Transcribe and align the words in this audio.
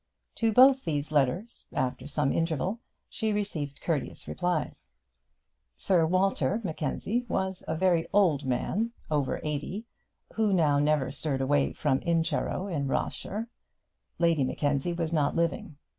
To 0.37 0.51
both 0.51 0.83
these 0.83 1.11
letters, 1.11 1.67
after 1.73 2.07
some 2.07 2.33
interval, 2.33 2.79
she 3.07 3.31
received 3.31 3.81
courteous 3.83 4.27
replies. 4.27 4.93
Sir 5.77 6.07
Walter 6.07 6.59
Mackenzie 6.63 7.23
was 7.29 7.63
a 7.67 7.75
very 7.75 8.07
old 8.11 8.43
man, 8.43 8.93
over 9.11 9.39
eighty, 9.43 9.85
who 10.33 10.53
now 10.53 10.79
never 10.79 11.11
stirred 11.11 11.39
away 11.41 11.71
from 11.73 11.99
Incharrow, 12.01 12.65
in 12.65 12.87
Ross 12.87 13.13
shire. 13.13 13.47
Lady 14.17 14.43
Mackenzie 14.43 14.93
was 14.93 15.13
not 15.13 15.35
living. 15.35 15.77